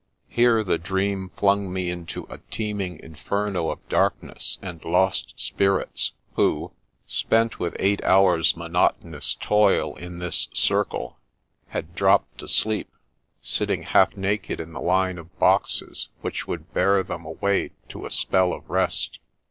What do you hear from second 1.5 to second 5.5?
me into a teeming Inferno of darkness and lost